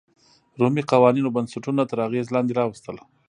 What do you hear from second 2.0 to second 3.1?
اغېز لاندې راوستل.